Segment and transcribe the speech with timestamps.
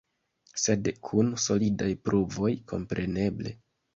[0.61, 3.55] Sed kun solidaj pruvoj, kompreneble.